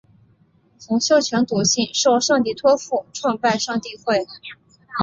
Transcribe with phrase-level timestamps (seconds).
[0.87, 4.25] 洪秀全笃信受上帝托负创拜上帝会。